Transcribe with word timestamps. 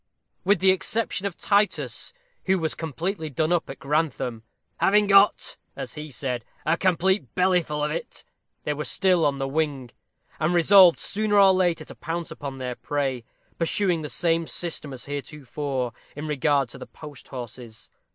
With 0.43 0.61
the 0.61 0.71
exception 0.71 1.27
of 1.27 1.37
Titus, 1.37 2.11
who 2.45 2.57
was 2.57 2.73
completely 2.73 3.29
done 3.29 3.51
up 3.51 3.69
at 3.69 3.77
Grantham, 3.77 4.41
"having 4.77 5.05
got," 5.05 5.57
as 5.75 5.93
he 5.93 6.09
said, 6.09 6.43
"a 6.65 6.75
complete 6.75 7.35
bellyful 7.35 7.83
of 7.85 7.91
it," 7.91 8.23
they 8.63 8.73
were 8.73 8.83
still 8.83 9.23
on 9.27 9.37
the 9.37 9.47
wing, 9.47 9.91
and 10.39 10.55
resolved 10.55 10.97
sooner 10.99 11.37
or 11.39 11.53
later 11.53 11.85
to 11.85 11.93
pounce 11.93 12.31
upon 12.31 12.57
their 12.57 12.73
prey, 12.73 13.23
pursuing 13.59 14.01
the 14.01 14.09
same 14.09 14.47
system 14.47 14.91
as 14.91 15.05
heretofore 15.05 15.93
in 16.15 16.27
regard 16.27 16.67
to 16.69 16.79
the 16.79 16.87
post 16.87 17.27
horses. 17.27 17.91